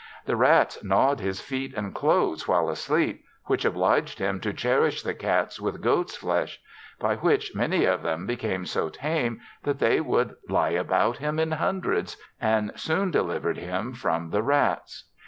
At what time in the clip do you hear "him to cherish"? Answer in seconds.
4.17-5.03